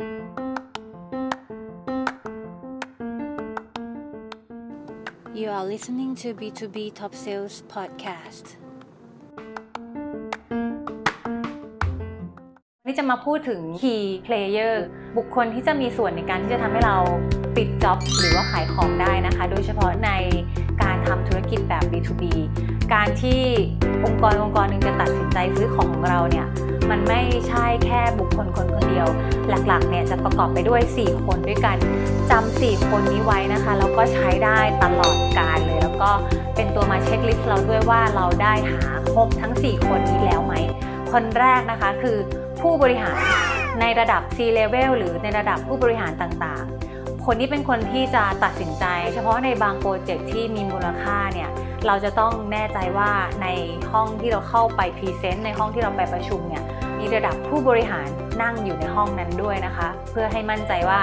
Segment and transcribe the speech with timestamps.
[0.00, 0.06] You
[5.50, 8.46] are listening to B2B Top Sales Podcast.
[12.86, 14.74] นี่จะมาพูดถึง Key Player
[15.16, 16.96] บุคคลที่จะมีส่วนในการที่จะทำให้เรา
[17.56, 20.10] ปิดจ็อบหรือว่าขายของได้นะคะ โดยเฉพาะใน
[20.82, 22.22] การทำธุรกิจแบบ B2B
[22.94, 23.40] การที่
[24.04, 26.48] องค์กรองค์กรหนึ่งจะตัดสินใจซื้อของของเราเนี่ย
[26.90, 29.08] มันไม่ใช่แค่บุคคลคนคนเดียว
[29.48, 31.76] หลักๆเนี่ยจะประกอบไปด้วย 4 คนด้วยกัน
[32.30, 36.10] จำ4คนนี้ไว้นะคะแล้วก็ใช้ได้ตลอดการเลย แล้วก็
[36.56, 40.54] เป็นตัวมาเช็คลิสต์เราด้วยว่าเราได้หาครบทั้ง 4 คนนี้แล้วไหม
[41.12, 42.16] คนแรกนะคะคือ
[42.60, 43.18] ผู้บริหาร
[43.80, 48.84] ในระดับ C level หรือในระดับผู้บริหารต่างๆ คนนี้เป็นคนที่จะตัดสินใจ
[49.14, 51.50] เฉพาะในบางโปรเจกต์ที่มีมูลค่าเนี่ย
[51.86, 53.10] เราจะต้องแน่ใจว่า
[53.42, 53.48] ใน
[53.92, 56.64] ห้องที่เราเข้าไปพรีเซนต์ในห้องที่เราไปประชุมเนี่ย
[56.98, 58.08] มีระดับผู้บริหาร
[58.42, 61.00] นั่งอยู่ในห้องนั้นด้วยนะคะ เพื่อให้มั่นใจว่า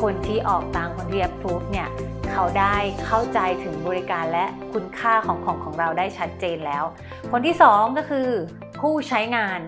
[0.00, 1.88] คนที่ออกตามคนที่ approve เนี่ย
[2.30, 6.84] เขาได้เข้าใจถึงบริการและคุณค่าของของของเราได้ชัดเจนแล้ว
[7.32, 8.28] คนที่ 2 ก็คือ
[8.80, 9.60] ผู้ใช้งาน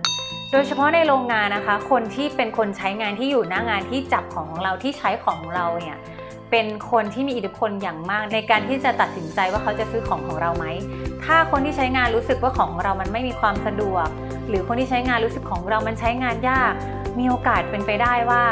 [0.53, 5.99] โดยเฉพาะในโรงงานนะคะ คนที่เป็นคนใช้งานที่อยู่หน้างานที่จับของของเราที่ใช้ของของเราเนี่ย
[6.51, 10.67] เป็นคนที่มีอิทธิพลอย่างมากในการที่จะตัดสินใจว่าเขาจะซื้อของของเราไหม
[11.25, 14.07] ถ้าคนที่ใช้งานรู้สึกว่าของของเรามันไม่มีความสะดวก
[14.49, 16.73] หรือคนที่ใช้งานรู้สึกของเรามันใช้งานยาก
[17.19, 18.45] มีโอกาสเป็นไปได้ว่า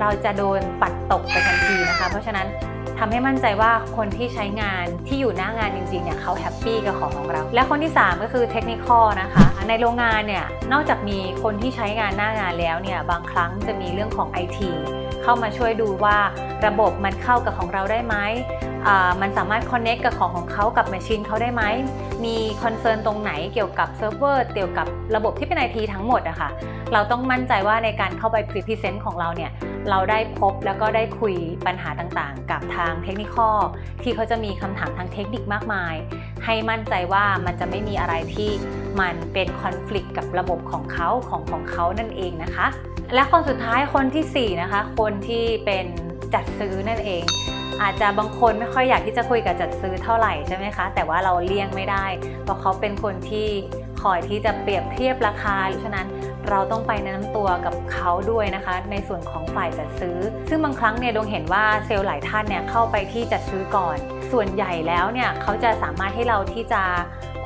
[0.00, 2.48] เราจะโดนปัดตกไปทันทีนะคะ เพราะฉะนั้น
[2.98, 14.58] ทำให้มั่นใจว่าคนที่ใช้งานที่อยู่หน้างานจริงๆเนี่ยเขาแฮปปี้กับของของเรา และคนที่ 3 ก็คือเทคนิคอนะคะ ในโรงงานเนี่ยนอกจากมีคนที่ใช้งานหน้างานแล้วเนี่ยบางครั้งจะมีเรื่องของ IT
[15.22, 16.16] เข้ามาช่วยดูว่า
[16.66, 18.16] ระบบมันเข้ากับของเราได้ไหม
[19.20, 21.62] มันสามารถ connect กับของของเขากับ machine เขาได้ไหม
[22.24, 26.50] มี concern ตรงไหนเกี่ยวกับเซิร์ฟเวอร์เกี่ยวกับระบบที่เป็น IT ทั้งหมดอะค่ะ
[26.92, 29.50] เราต้องมั่นใจว่าในการเข้าไป present ของเราเนี่ย
[29.90, 31.34] เราได้พบแล้วก็ได้คุย
[31.66, 33.36] ปัญหาต่างๆ กับทางเทคนิค
[34.02, 35.94] ที่เขาจะมีคำถามทางเทคนิคมากมาย
[36.44, 38.50] ให้มั่นใจว่ามันจะไม่มีอะไรที่
[39.00, 42.66] มันเป็นคอน FLICT กับระบบของเขาของของเขานั่นเองนะคะ
[43.14, 45.86] และคนสุดท้ายคนที่ 4 นะคะ คนที่เป็น
[46.34, 47.24] จัดซื้อนั่นเอง
[47.82, 52.06] อาจจะบางคนไม่ค่อยอยากที่จะคุยกับจัดซื้อเท่าไหร่ใช่ไหมคะ แต่ว่าเราเลี่ยงไม่ได้
[52.42, 53.48] เพราะเขาเป็นคนที่
[54.02, 56.06] คอยที่จะเปรียบเทียบราคาฉะนั้น
[56.48, 60.18] เราต้องไปแนะนำตัวกับเขาด้วยนะคะ ในส่วนของฝ่ายจัดซื้อ
[60.48, 63.96] ซึ่งบางครั้งเนี่ยดวงเห็นว่าเซลล์หลายท่านเนี่ยเข้าไปที่จัดซื้อก่อน
[64.32, 66.82] ส่วนใหญ่แล้วเนี่ยเขาจะสามารถให้เราที่จะ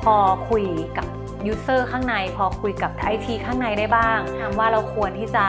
[0.01, 0.15] พอ
[0.49, 0.65] คุย
[0.97, 1.07] กับ
[1.47, 4.19] ยูเซอร์ข้างใน พอคุยกับไอทีข้างในได้บ้าง
[4.57, 5.45] ว่าเราควรที่จะ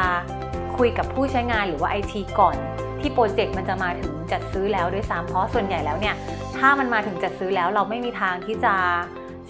[0.77, 2.57] คุยกับผู้ใช้งานหรือว่า IT ก่อน
[3.05, 6.15] ที่โปรเจกต์มันจะมาถึงจัดซื้อแล้วด้วยซ้ำเพราะส่วนใหญ่แล้วเนี่ย
[6.59, 8.75] ถ้ามันมาถึงจัดซื้อแล้วเราไม่มีทางที่จะ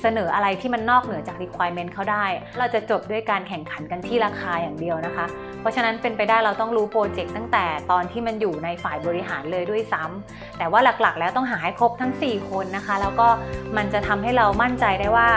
[0.02, 2.24] เสนออะไรที่มันนอกเหนือจาก requirement เขาได้
[2.58, 5.26] เราจะจบด้วยการแข่งขันกันที่ราคาอย่างเดียวนะคะ
[5.60, 13.28] เพราะฉะนั้นเป็นไปได้เราต้องรู้โปรเจกต์ตั้งแต่ตอนที่มันอยู่ในฝ่ายบริหารเลยด้วยซ้ำแต่ว่าหลักๆ แล้วต้องหาให้ครบทั้ง 4 คนนะคะ แล้วก็
[13.76, 15.28] มันจะทำให้เรามั่นใจได้ว่า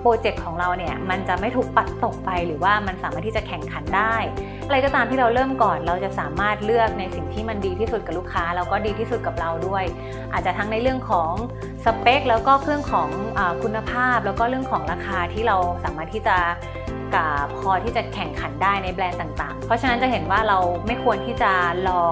[0.00, 4.14] โปรเจกต์ของเราเนี่ยมันจะไม่ถูกปัดตกไปหรือว่ามันสามารถที่จะแข่งขันได้
[4.66, 9.84] อะไรก็ตามที่เราเริ่มก่อนเราจะสามารถเลือกในสิ่งที่มันดีที่สุดกับลูกค้า แล้วก็ดีที่สุดกับเราด้วย
[10.32, 11.32] อาจจะทั้งในเรื่องของ
[11.84, 16.36] สเปค แล้วก็เรื่องของอคุณภาพ แล้วก็เรื่องของราคาที่เราสามารถที่จะ
[17.14, 21.52] กับพอที่จะแข่งขันได้ในแบรนด์ต่างๆ เพราะฉะนั้นจะเห็นว่าเราไม่ควรที่จะ
[21.88, 22.02] รอ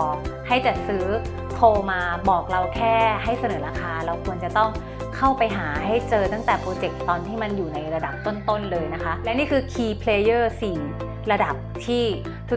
[0.48, 1.06] ให้จัดซื้อ
[1.54, 4.70] โทรมาบอกเราแค่ให้เสนอราคา เราควรจะต้อง
[5.16, 10.44] เข้าไปหาให้เจอตั้งแต่ project ตอนที่มันอยู่ในระดับต้นๆเลยนะคะ และนี่คือ Key Player
[10.88, 11.54] 4 ระดับ
[11.86, 12.04] ที่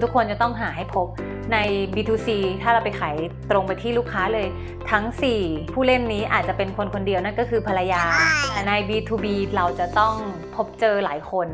[0.04, 1.08] ทุกๆคนจะต้องหาให้พบ
[1.54, 1.58] ใน
[1.96, 2.28] B2C
[2.62, 3.16] ถ้าเราไปขาย
[3.52, 4.48] ตรงไปที่ลูกค้าเลย
[4.92, 5.06] ทั้ง
[5.40, 8.02] 4 ผู้เล่นนี้อาจจะเป็นคนคนเดียวนั่นก็คือภรรยา
[8.52, 10.14] แต่ใน B2B เราจะต้อง
[10.56, 11.48] พบเจอหลายคน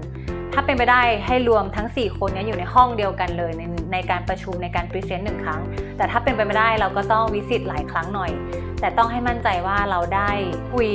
[0.53, 5.61] ถ้าเป็นไปได้ให้รวมทั้ง 4 คนนี้อยู่ในห้องเดียวกันเลยในในการประชุมในการ present หนึ่งครั้ง
[5.97, 8.31] แต่ถ้าเป็นไปไม่ได้เราก็ต้อง visit หลายครั้งหน่อย
[8.79, 10.29] แต่ต้องให้มั่นใจว่าเราได้
[10.73, 10.89] คุย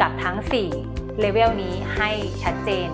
[0.00, 0.36] กับทั้ง
[0.78, 2.10] 4 เลเวลนี้ให้
[2.42, 2.88] ชัดเจน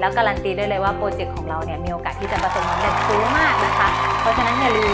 [0.00, 3.88] แล้วการันตีได้เลยว่า project ของเราเนี่ยมีโอกาสที่จะประสบความสำเร็จสูงมากนะคะ
[4.20, 4.86] เพราะฉะนั้นอย่าลื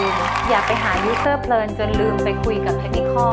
[0.51, 3.27] อย่าไปหา user เพลินจนลืมไปคุยกับ technical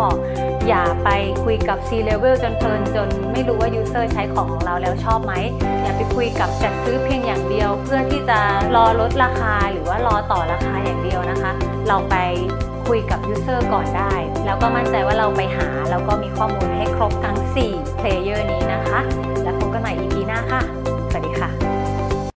[0.69, 1.09] อย่าไป
[1.45, 5.35] คุยกับ C level จนเพลินจนไม่รู้ว่า user ใช้ของของเราแล้วชอบไหม
[5.83, 8.39] อย่าไปคุยกับจัดซื้อเพียงอย่างเดียว เพื่อที่จะ
[8.77, 11.53] รอลดราคาหรือว่ารอต่อราคาอย่างเดียวนะคะ
[11.89, 12.17] เราไป
[12.89, 14.13] คุยกับยูเซอร์ก่อนได้
[14.47, 17.39] แล้วก็มั่นใจว่าเราไปหา แล้วก็มีข้อมูลให้ครบทั้ง
[17.71, 19.01] 4 player นี้นะคะ
[19.43, 20.61] แล้วพบกันใหม่ EP หน้าค่ะ
[21.11, 21.78] สวัสดีค่ะ